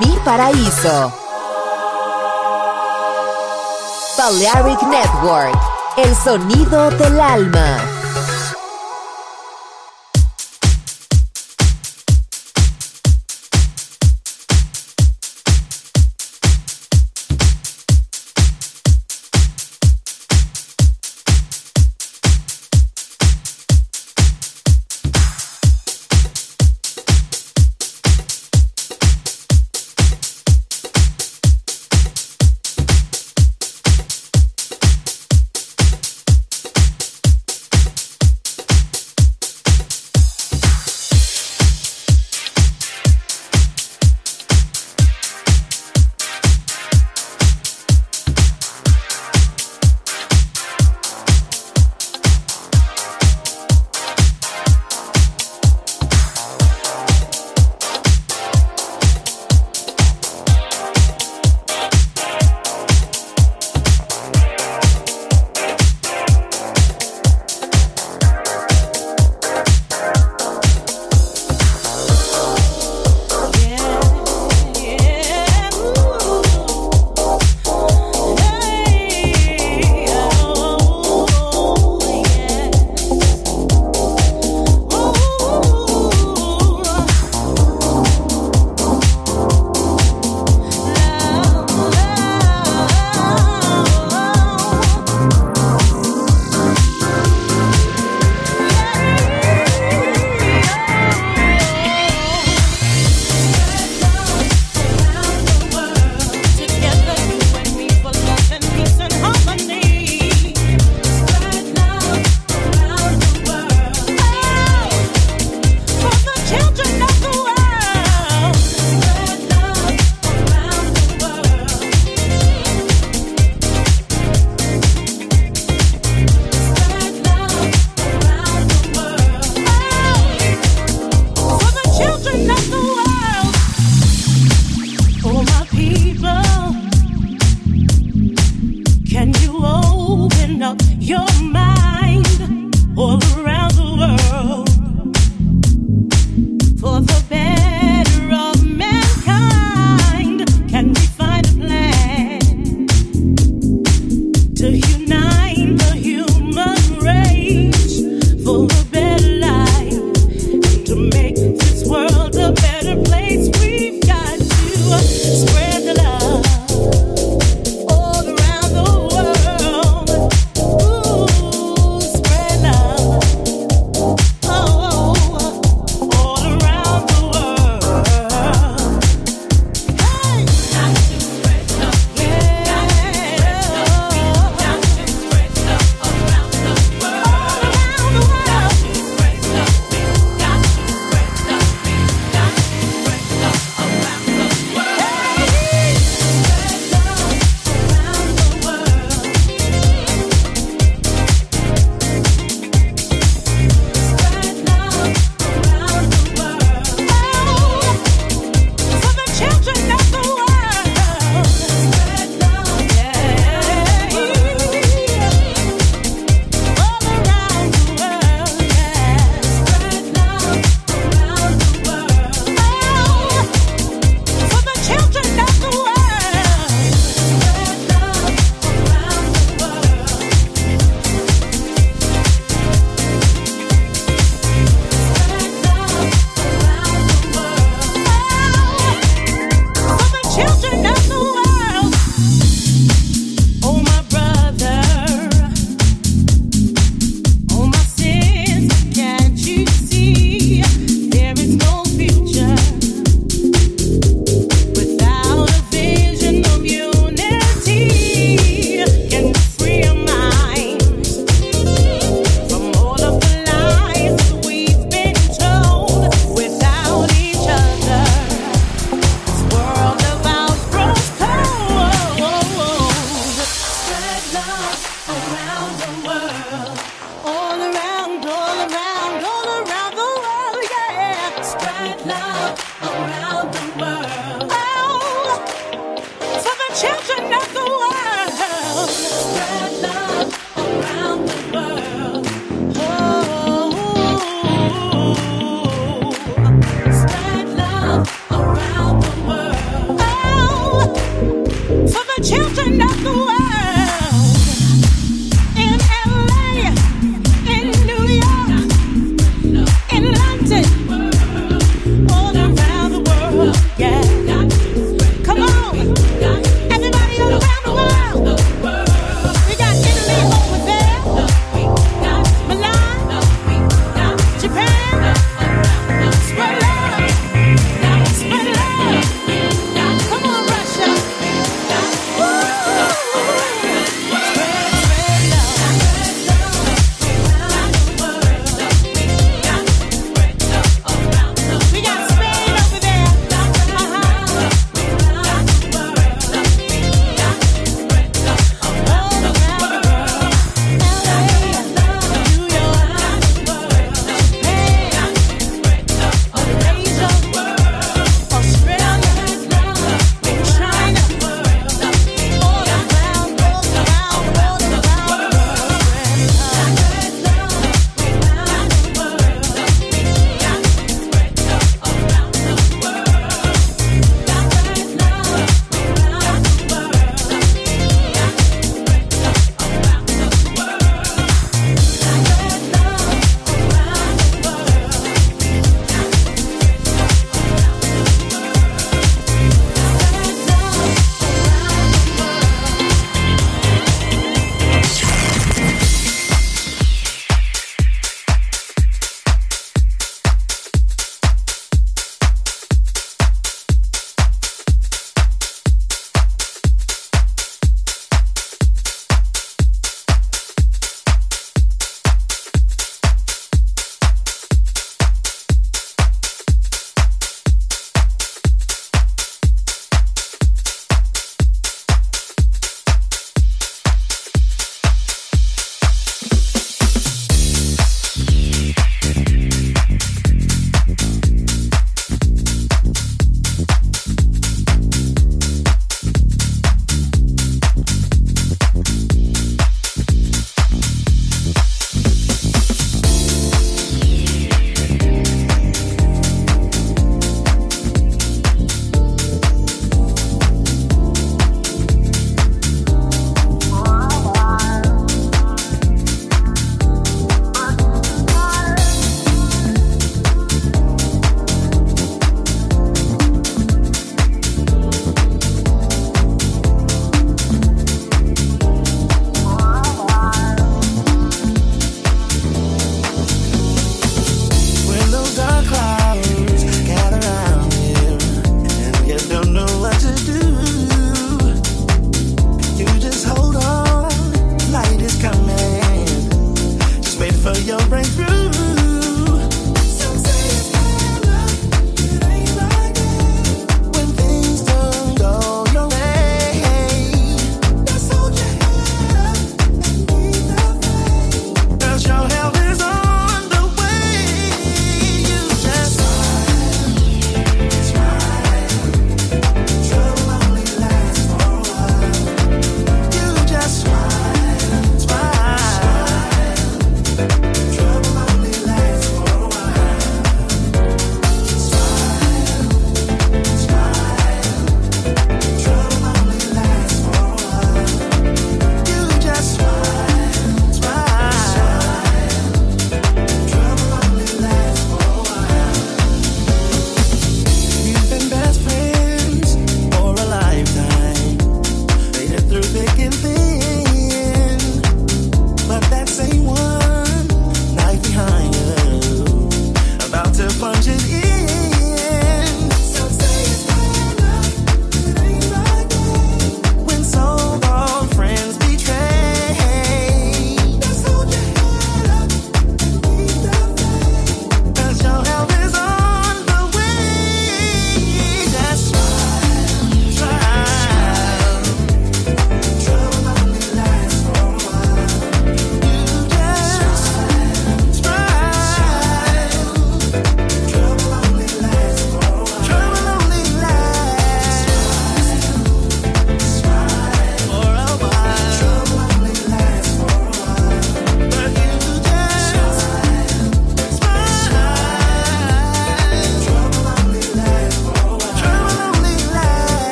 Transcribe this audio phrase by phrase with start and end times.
[0.00, 1.10] Mi paraíso.
[4.18, 5.58] Balearic Network,
[5.96, 7.93] el sonido del alma.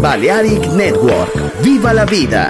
[0.00, 1.62] Balearic Network.
[1.62, 2.49] ¡Viva la vida!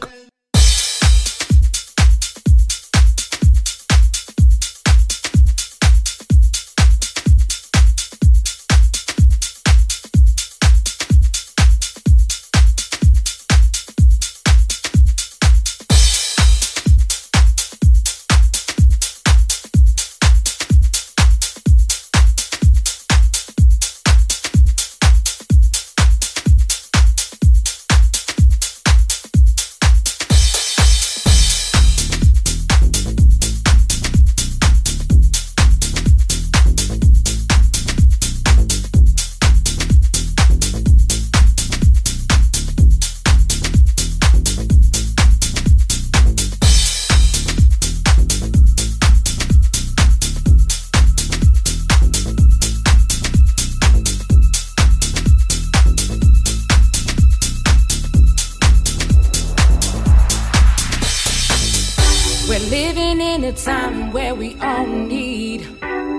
[63.51, 65.61] a time where we all need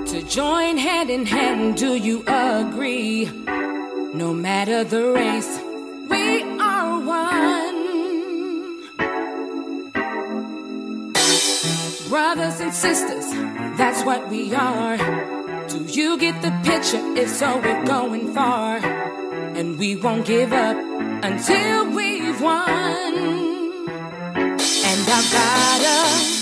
[0.06, 1.76] to join hand in hand.
[1.78, 3.24] Do you agree?
[4.12, 5.58] No matter the race,
[6.10, 7.80] we are one.
[12.10, 13.26] Brothers and sisters,
[13.78, 14.98] that's what we are.
[15.68, 17.02] Do you get the picture?
[17.16, 18.76] If so, we're going far.
[19.58, 20.76] And we won't give up
[21.24, 23.14] until we've won.
[24.88, 26.41] And I've got a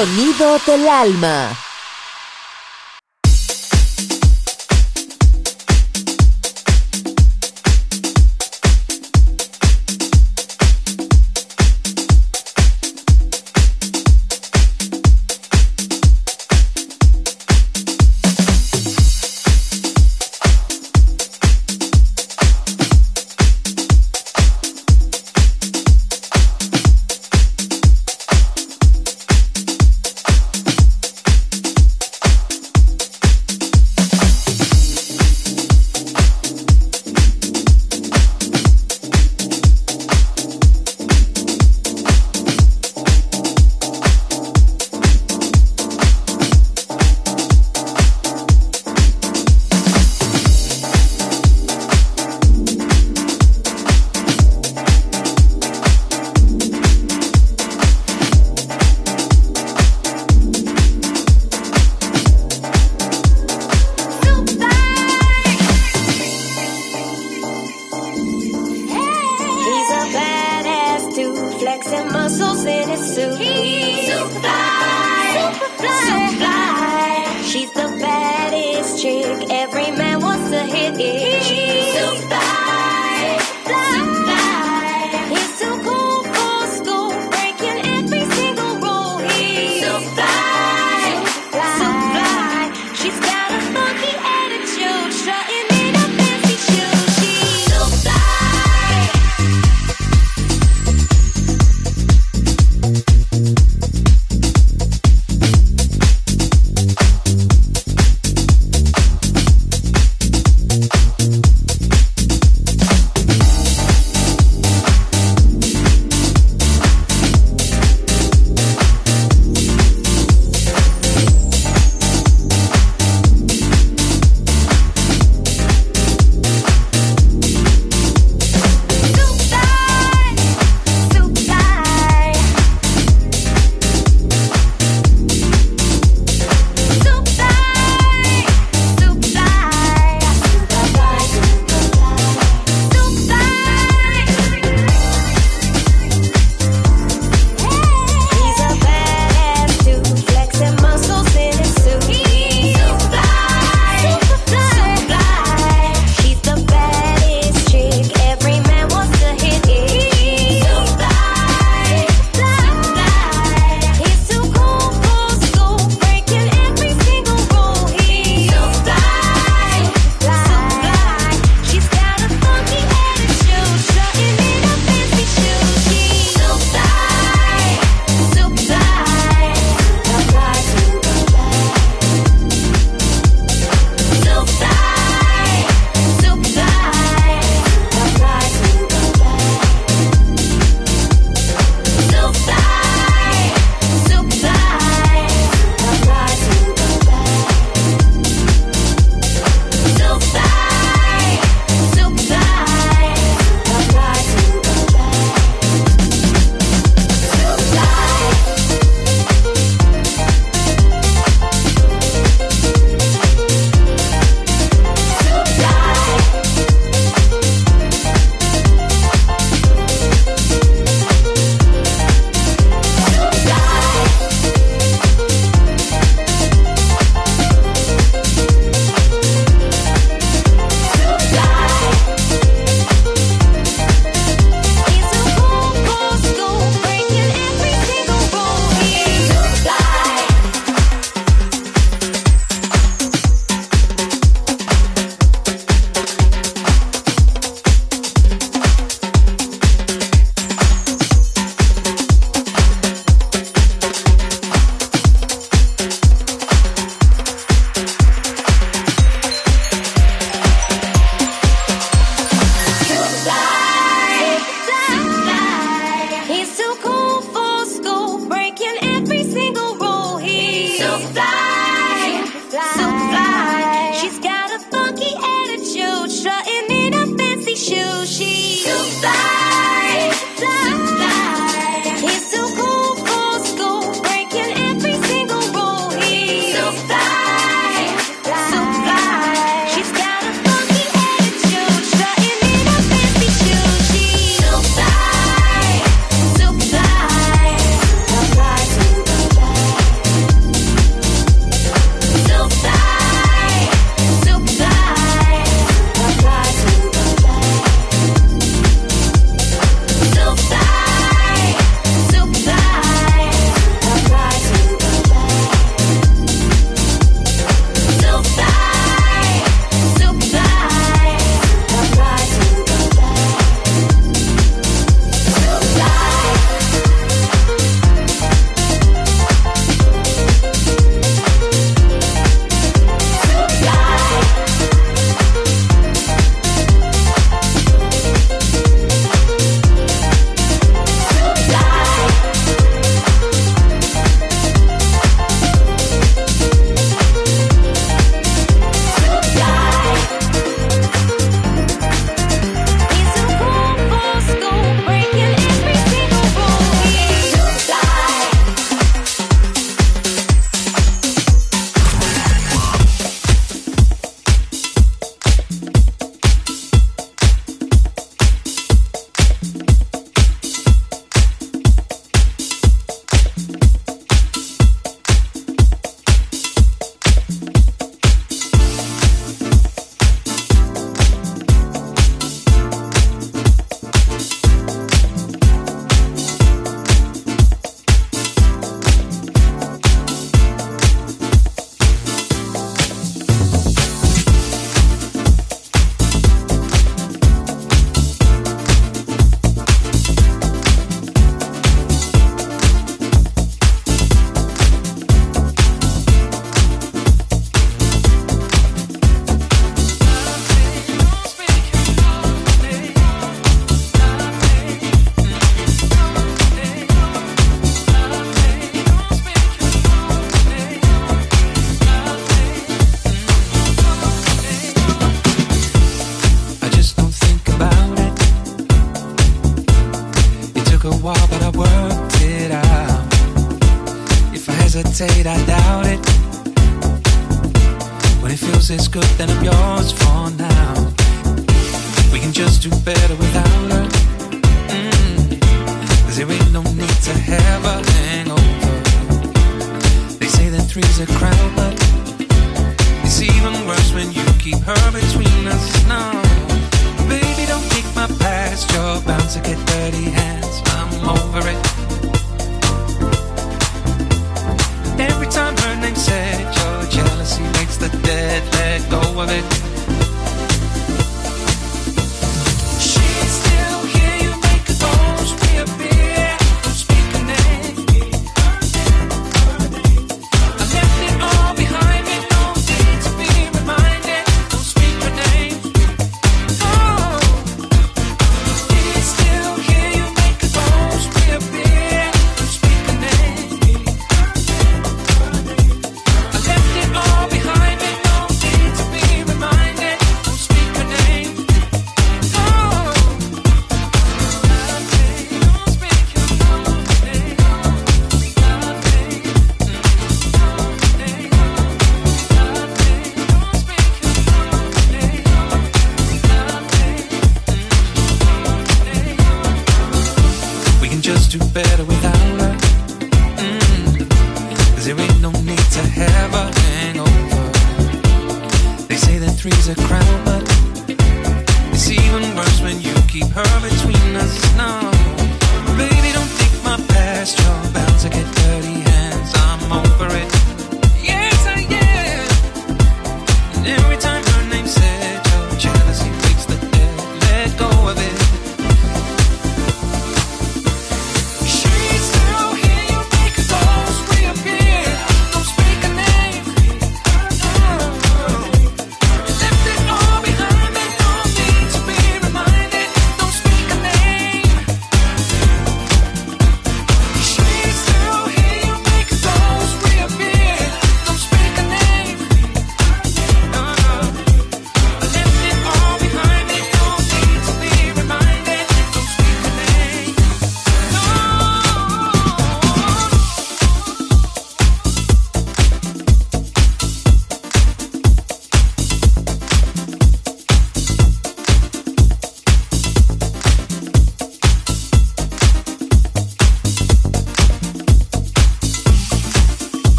[0.00, 1.69] Sonido del alma.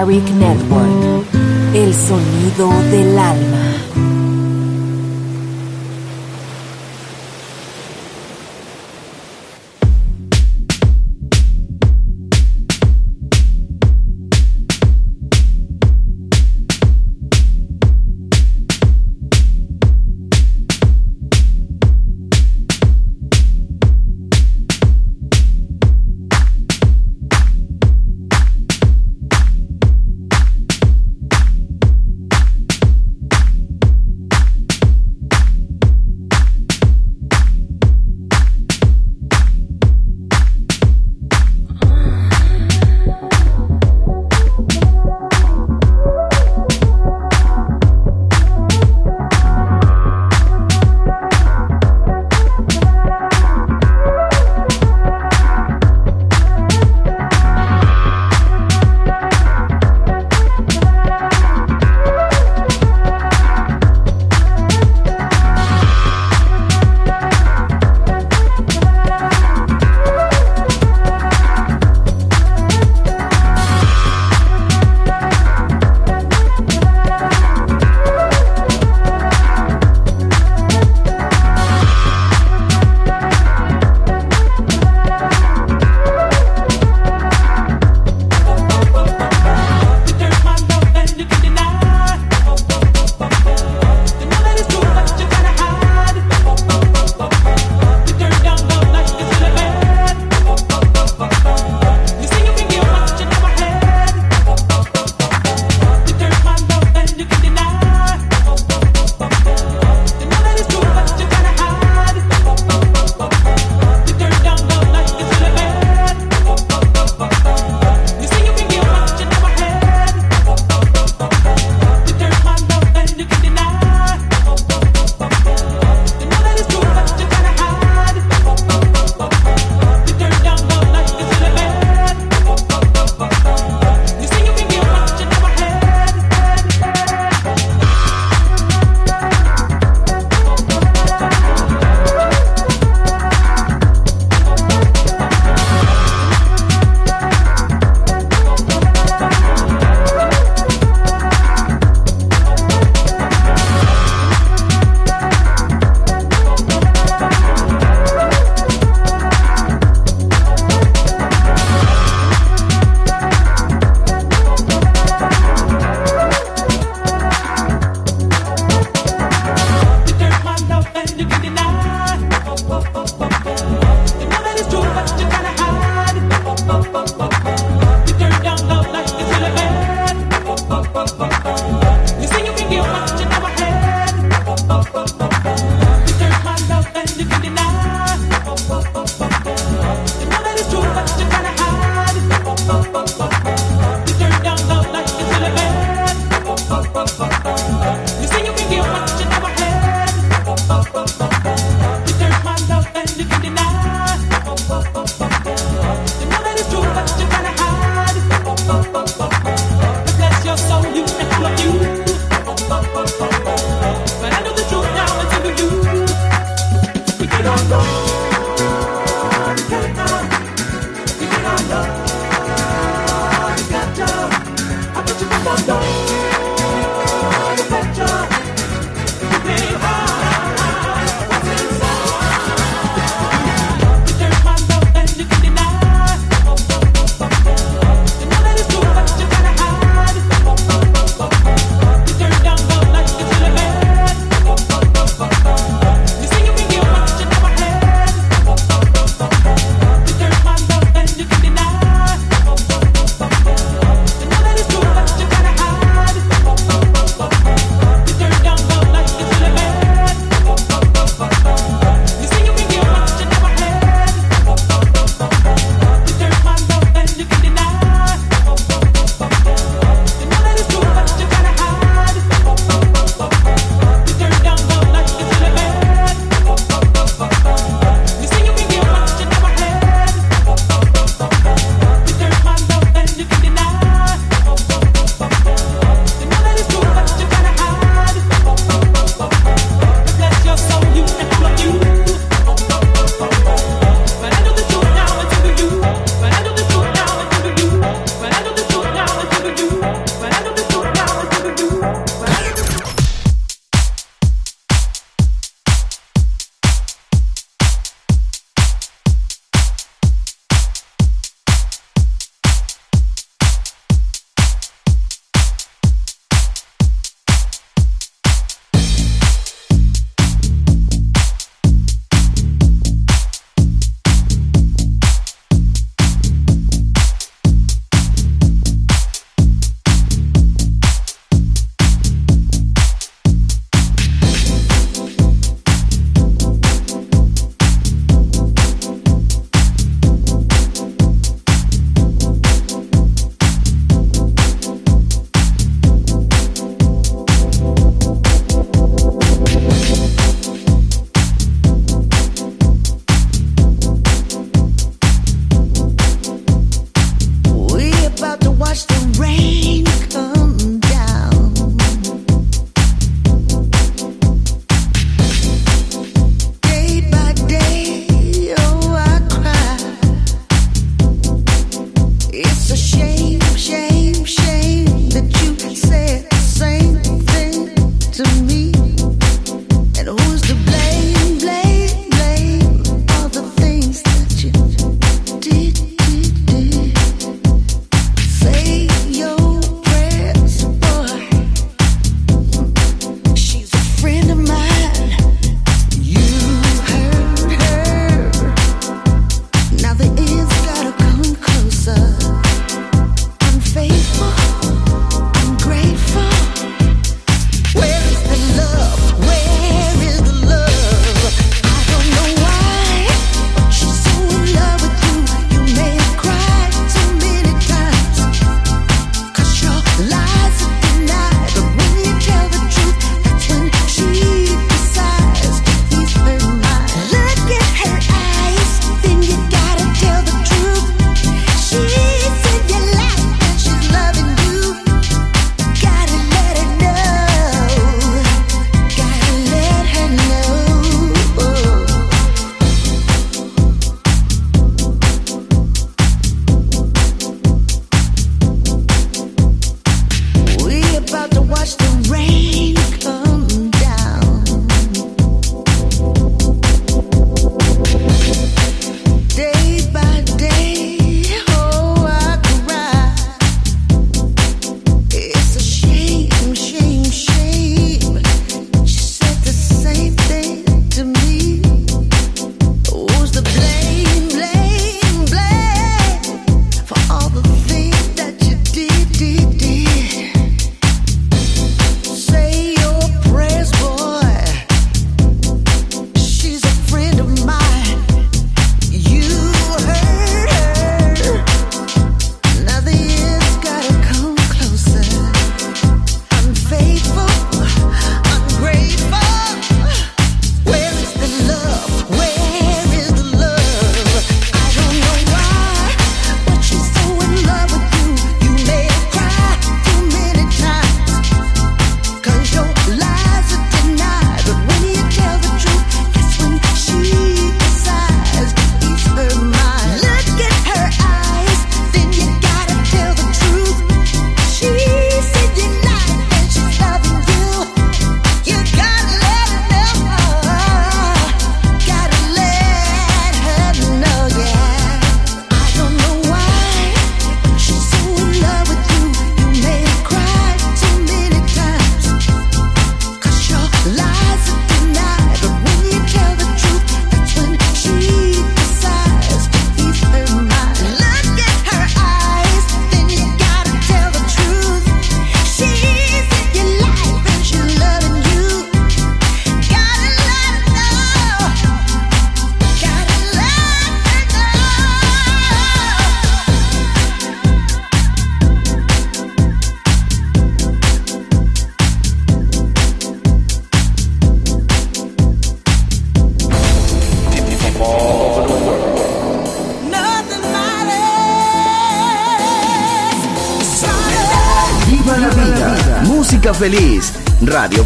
[0.00, 0.39] Tyreek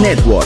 [0.00, 0.45] Network,